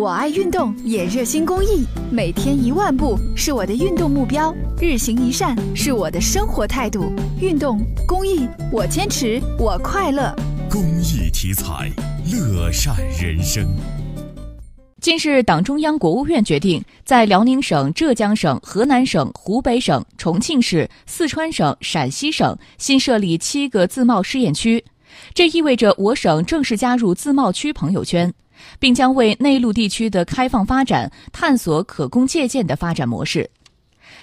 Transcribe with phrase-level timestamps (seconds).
[0.00, 7.12] 我爱运动，也热心公益，每天一万步是我的运动目标，日行一善是我的生活态度。
[7.40, 10.32] 运动公益，我坚持，我快乐。
[10.70, 11.90] 公益题材，
[12.30, 13.66] 乐善人生。
[15.00, 24.84] 近日，党中央、国务院决定，在辽宁省、浙江省、河南省、湖北省、重庆市、四川省、陕西省新设立七个自贸试验区，
[25.34, 28.32] 这意味着我省正式加入自贸区朋友圈。
[28.78, 33.48] 并将为内陆地区的开放发展探索可供借鉴的发展模式。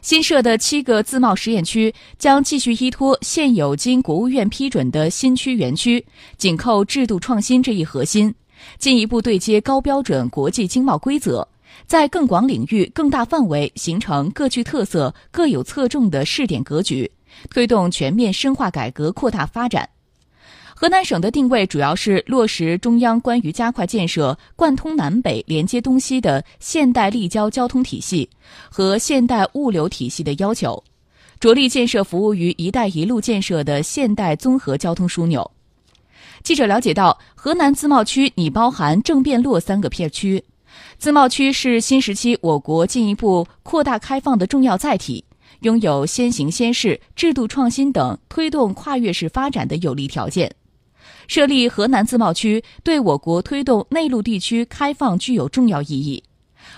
[0.00, 6.04] 新设的七个自贸试验区将继续依托现有经国务院批准的新区园区，
[6.36, 8.34] 紧扣制度创新这一核心，
[8.78, 11.46] 进一步对接高标准国际经贸规则，
[11.86, 17.08] 在更广领域、更大范围形成各具特色、各有侧重的试点格局，
[17.48, 19.88] 推动全面深化改革扩大发展。
[20.82, 28.28] 河南省的定位主要是落实中央关于加快建设贯通南北、连接东西的现代立交交通体系
[28.68, 30.82] 和现代物流体系的要求，
[31.38, 35.48] 着力建设服务于“一带一路”建设的现代综合交通枢纽。
[36.42, 40.42] 记者了解到，河南自贸区拟包含郑汴洛三个片区，
[40.98, 45.24] 自贸区是新时期我国进一步扩大开放的重要载体，
[45.60, 50.52] 拥有先行先试、制度创新等推动跨越式发展的有利条件。
[51.28, 56.22] 设立河南自贸区对我国推动内陆地区开放具有重要意义。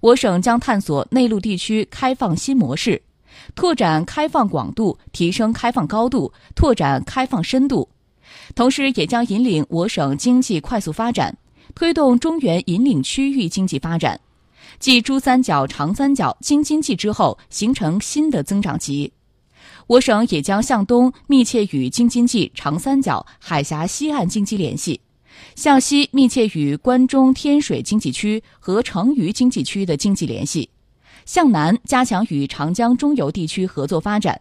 [0.00, 3.00] 我省将探索内陆地区开放新模式，
[3.54, 7.88] 拓展开放广度，提升开放高度，拓展开放深度。
[8.54, 11.36] 同时，也将引领我省经济快速发展，
[11.74, 14.20] 推动中原引领区域经济发展。
[14.78, 19.12] 继珠三角、长三角、京津冀之后，形成新的增长极。
[19.86, 25.00] 我省也将向东密切与京津冀、长三角、海峡西岸经济联系，
[25.54, 30.68] 向西密切与关中天水经济区和成渝经济区的经济联系，
[31.24, 34.40] 向南加强与长江中游地区合作发展，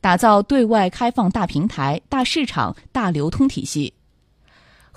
[0.00, 3.92] 打造对外开放大平台、大市场、大流通体系。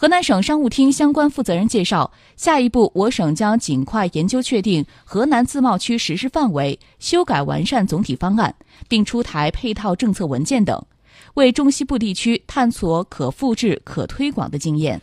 [0.02, 8.56] 河南省商务厅相关负责人介绍，下一步我省将尽快研究确定河南自贸区实施范围，修改完善总体方案，
[8.88, 10.82] 并出台配套政策文件等，
[11.34, 15.02] 为中西部地区探索可复制、可推广的经验。